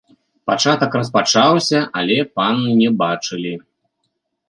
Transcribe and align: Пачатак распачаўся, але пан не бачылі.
Пачатак 0.51 0.91
распачаўся, 0.99 1.79
але 2.01 2.17
пан 2.41 2.67
не 2.83 2.89
бачылі. 3.07 3.53